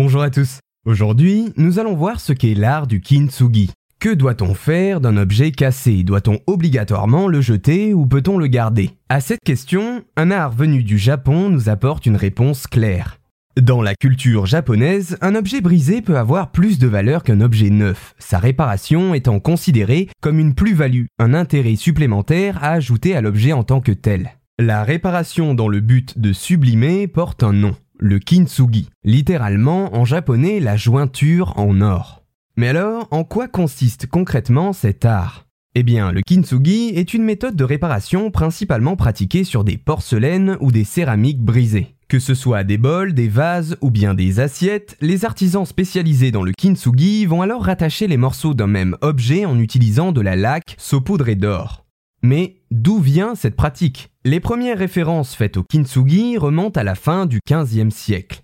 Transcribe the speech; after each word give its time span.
Bonjour 0.00 0.22
à 0.22 0.30
tous. 0.30 0.60
Aujourd'hui, 0.86 1.52
nous 1.56 1.80
allons 1.80 1.96
voir 1.96 2.20
ce 2.20 2.32
qu'est 2.32 2.54
l'art 2.54 2.86
du 2.86 3.00
kintsugi. 3.00 3.72
Que 3.98 4.14
doit-on 4.14 4.54
faire 4.54 5.00
d'un 5.00 5.16
objet 5.16 5.50
cassé? 5.50 6.04
Doit-on 6.04 6.38
obligatoirement 6.46 7.26
le 7.26 7.40
jeter 7.40 7.94
ou 7.94 8.06
peut-on 8.06 8.38
le 8.38 8.46
garder? 8.46 8.90
À 9.08 9.18
cette 9.18 9.42
question, 9.44 10.04
un 10.16 10.30
art 10.30 10.52
venu 10.52 10.84
du 10.84 10.98
Japon 10.98 11.48
nous 11.48 11.68
apporte 11.68 12.06
une 12.06 12.14
réponse 12.14 12.68
claire. 12.68 13.18
Dans 13.60 13.82
la 13.82 13.96
culture 13.96 14.46
japonaise, 14.46 15.18
un 15.20 15.34
objet 15.34 15.60
brisé 15.60 16.00
peut 16.00 16.16
avoir 16.16 16.52
plus 16.52 16.78
de 16.78 16.86
valeur 16.86 17.24
qu'un 17.24 17.40
objet 17.40 17.70
neuf, 17.70 18.14
sa 18.20 18.38
réparation 18.38 19.14
étant 19.14 19.40
considérée 19.40 20.08
comme 20.20 20.38
une 20.38 20.54
plus-value, 20.54 21.06
un 21.18 21.34
intérêt 21.34 21.74
supplémentaire 21.74 22.62
à 22.62 22.70
ajouter 22.70 23.16
à 23.16 23.20
l'objet 23.20 23.52
en 23.52 23.64
tant 23.64 23.80
que 23.80 23.90
tel. 23.90 24.30
La 24.60 24.84
réparation 24.84 25.54
dans 25.54 25.68
le 25.68 25.80
but 25.80 26.18
de 26.18 26.32
sublimer 26.32 27.08
porte 27.08 27.42
un 27.42 27.52
nom, 27.52 27.74
le 27.98 28.18
kintsugi, 28.18 28.88
littéralement 29.04 29.94
en 29.94 30.04
japonais 30.04 30.60
la 30.60 30.76
jointure 30.76 31.58
en 31.58 31.80
or. 31.80 32.24
Mais 32.56 32.68
alors, 32.68 33.08
en 33.10 33.24
quoi 33.24 33.48
consiste 33.48 34.06
concrètement 34.06 34.72
cet 34.72 35.04
art? 35.04 35.46
Eh 35.74 35.82
bien, 35.82 36.10
le 36.10 36.22
kintsugi 36.22 36.88
est 36.94 37.14
une 37.14 37.22
méthode 37.22 37.54
de 37.54 37.64
réparation 37.64 38.30
principalement 38.30 38.96
pratiquée 38.96 39.44
sur 39.44 39.64
des 39.64 39.76
porcelaines 39.76 40.56
ou 40.60 40.72
des 40.72 40.84
céramiques 40.84 41.42
brisées. 41.42 41.94
Que 42.08 42.18
ce 42.18 42.34
soit 42.34 42.64
des 42.64 42.78
bols, 42.78 43.12
des 43.12 43.28
vases 43.28 43.76
ou 43.82 43.90
bien 43.90 44.14
des 44.14 44.40
assiettes, 44.40 44.96
les 45.00 45.24
artisans 45.24 45.66
spécialisés 45.66 46.30
dans 46.30 46.42
le 46.42 46.52
kintsugi 46.52 47.26
vont 47.26 47.42
alors 47.42 47.64
rattacher 47.64 48.06
les 48.06 48.16
morceaux 48.16 48.54
d'un 48.54 48.66
même 48.66 48.96
objet 49.02 49.44
en 49.44 49.58
utilisant 49.58 50.10
de 50.10 50.22
la 50.22 50.34
laque 50.34 50.74
saupoudrée 50.78 51.36
d'or. 51.36 51.84
Mais 52.28 52.56
d'où 52.70 52.98
vient 52.98 53.34
cette 53.34 53.56
pratique? 53.56 54.10
Les 54.22 54.38
premières 54.38 54.76
références 54.76 55.34
faites 55.34 55.56
au 55.56 55.62
kintsugi 55.62 56.36
remontent 56.36 56.78
à 56.78 56.84
la 56.84 56.94
fin 56.94 57.24
du 57.24 57.40
XVe 57.50 57.88
siècle. 57.88 58.42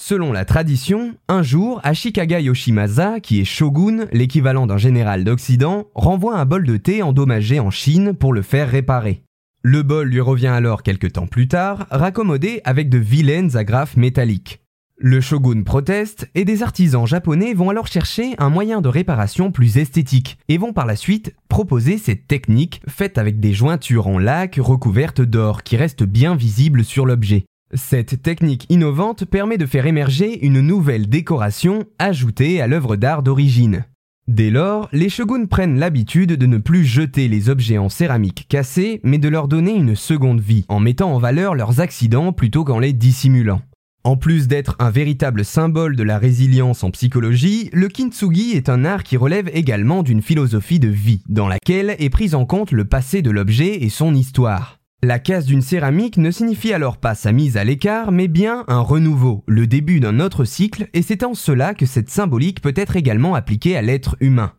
Selon 0.00 0.32
la 0.32 0.46
tradition, 0.46 1.14
un 1.28 1.42
jour, 1.42 1.78
Ashikaga 1.84 2.40
Yoshimasa, 2.40 3.20
qui 3.20 3.38
est 3.38 3.44
shogun, 3.44 4.06
l'équivalent 4.10 4.66
d'un 4.66 4.78
général 4.78 5.22
d'Occident, 5.22 5.84
renvoie 5.94 6.38
un 6.38 6.46
bol 6.46 6.64
de 6.64 6.78
thé 6.78 7.02
endommagé 7.02 7.60
en 7.60 7.70
Chine 7.70 8.14
pour 8.14 8.32
le 8.32 8.40
faire 8.40 8.70
réparer. 8.70 9.22
Le 9.60 9.82
bol 9.82 10.08
lui 10.08 10.20
revient 10.20 10.46
alors 10.46 10.82
quelque 10.82 11.06
temps 11.06 11.26
plus 11.26 11.46
tard, 11.46 11.86
raccommodé 11.90 12.62
avec 12.64 12.88
de 12.88 12.96
vilaines 12.96 13.54
agrafes 13.54 13.98
métalliques. 13.98 14.62
Le 14.98 15.20
shogun 15.20 15.62
proteste 15.62 16.30
et 16.34 16.46
des 16.46 16.62
artisans 16.62 17.06
japonais 17.06 17.52
vont 17.52 17.68
alors 17.68 17.86
chercher 17.86 18.34
un 18.38 18.48
moyen 18.48 18.80
de 18.80 18.88
réparation 18.88 19.52
plus 19.52 19.76
esthétique 19.76 20.38
et 20.48 20.56
vont 20.56 20.72
par 20.72 20.86
la 20.86 20.96
suite 20.96 21.34
proposer 21.56 21.96
cette 21.96 22.26
technique 22.26 22.82
faite 22.86 23.16
avec 23.16 23.40
des 23.40 23.54
jointures 23.54 24.08
en 24.08 24.18
laque 24.18 24.58
recouvertes 24.60 25.22
d'or 25.22 25.62
qui 25.62 25.78
restent 25.78 26.02
bien 26.02 26.36
visibles 26.36 26.84
sur 26.84 27.06
l'objet. 27.06 27.46
Cette 27.72 28.20
technique 28.20 28.66
innovante 28.68 29.24
permet 29.24 29.56
de 29.56 29.64
faire 29.64 29.86
émerger 29.86 30.44
une 30.44 30.60
nouvelle 30.60 31.08
décoration 31.08 31.84
ajoutée 31.98 32.60
à 32.60 32.66
l'œuvre 32.66 32.96
d'art 32.96 33.22
d'origine. 33.22 33.86
Dès 34.28 34.50
lors, 34.50 34.90
les 34.92 35.08
shoguns 35.08 35.46
prennent 35.46 35.78
l'habitude 35.78 36.32
de 36.32 36.44
ne 36.44 36.58
plus 36.58 36.84
jeter 36.84 37.26
les 37.26 37.48
objets 37.48 37.78
en 37.78 37.88
céramique 37.88 38.44
cassés, 38.50 39.00
mais 39.02 39.16
de 39.16 39.30
leur 39.30 39.48
donner 39.48 39.74
une 39.74 39.96
seconde 39.96 40.42
vie, 40.42 40.66
en 40.68 40.78
mettant 40.78 41.14
en 41.14 41.18
valeur 41.18 41.54
leurs 41.54 41.80
accidents 41.80 42.34
plutôt 42.34 42.64
qu'en 42.64 42.80
les 42.80 42.92
dissimulant. 42.92 43.62
En 44.06 44.16
plus 44.16 44.46
d'être 44.46 44.76
un 44.78 44.90
véritable 44.90 45.44
symbole 45.44 45.96
de 45.96 46.04
la 46.04 46.16
résilience 46.16 46.84
en 46.84 46.92
psychologie, 46.92 47.70
le 47.72 47.88
kintsugi 47.88 48.52
est 48.52 48.68
un 48.68 48.84
art 48.84 49.02
qui 49.02 49.16
relève 49.16 49.50
également 49.52 50.04
d'une 50.04 50.22
philosophie 50.22 50.78
de 50.78 50.86
vie, 50.86 51.24
dans 51.28 51.48
laquelle 51.48 51.96
est 51.98 52.08
prise 52.08 52.36
en 52.36 52.46
compte 52.46 52.70
le 52.70 52.84
passé 52.84 53.20
de 53.20 53.32
l'objet 53.32 53.82
et 53.82 53.88
son 53.88 54.14
histoire. 54.14 54.78
La 55.02 55.18
casse 55.18 55.44
d'une 55.44 55.60
céramique 55.60 56.18
ne 56.18 56.30
signifie 56.30 56.72
alors 56.72 56.98
pas 56.98 57.16
sa 57.16 57.32
mise 57.32 57.56
à 57.56 57.64
l'écart, 57.64 58.12
mais 58.12 58.28
bien 58.28 58.62
un 58.68 58.78
renouveau, 58.78 59.42
le 59.48 59.66
début 59.66 59.98
d'un 59.98 60.20
autre 60.20 60.44
cycle, 60.44 60.88
et 60.94 61.02
c'est 61.02 61.24
en 61.24 61.34
cela 61.34 61.74
que 61.74 61.84
cette 61.84 62.08
symbolique 62.08 62.60
peut 62.60 62.74
être 62.76 62.94
également 62.94 63.34
appliquée 63.34 63.76
à 63.76 63.82
l'être 63.82 64.16
humain. 64.20 64.52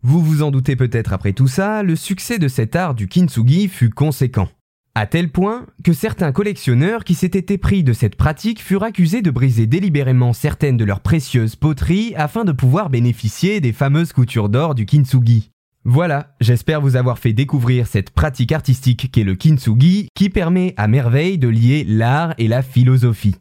Vous 0.00 0.22
vous 0.22 0.42
en 0.42 0.50
doutez 0.50 0.76
peut-être 0.76 1.12
après 1.12 1.34
tout 1.34 1.46
ça, 1.46 1.82
le 1.82 1.94
succès 1.94 2.38
de 2.38 2.48
cet 2.48 2.74
art 2.74 2.94
du 2.94 3.06
kintsugi 3.06 3.68
fut 3.68 3.90
conséquent. 3.90 4.48
À 4.96 5.06
tel 5.06 5.32
point 5.32 5.66
que 5.82 5.92
certains 5.92 6.30
collectionneurs 6.30 7.02
qui 7.02 7.14
s'étaient 7.14 7.52
épris 7.52 7.82
de 7.82 7.92
cette 7.92 8.14
pratique 8.14 8.62
furent 8.62 8.84
accusés 8.84 9.22
de 9.22 9.32
briser 9.32 9.66
délibérément 9.66 10.32
certaines 10.32 10.76
de 10.76 10.84
leurs 10.84 11.00
précieuses 11.00 11.56
poteries 11.56 12.14
afin 12.14 12.44
de 12.44 12.52
pouvoir 12.52 12.90
bénéficier 12.90 13.60
des 13.60 13.72
fameuses 13.72 14.12
coutures 14.12 14.48
d'or 14.48 14.76
du 14.76 14.86
kintsugi. 14.86 15.50
Voilà, 15.84 16.36
j'espère 16.40 16.80
vous 16.80 16.94
avoir 16.94 17.18
fait 17.18 17.32
découvrir 17.32 17.88
cette 17.88 18.10
pratique 18.10 18.52
artistique 18.52 19.10
qu'est 19.10 19.24
le 19.24 19.34
kintsugi 19.34 20.06
qui 20.14 20.30
permet 20.30 20.74
à 20.76 20.86
merveille 20.86 21.38
de 21.38 21.48
lier 21.48 21.84
l'art 21.88 22.34
et 22.38 22.46
la 22.46 22.62
philosophie. 22.62 23.34